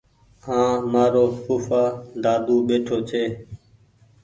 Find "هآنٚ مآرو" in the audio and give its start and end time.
0.45-1.25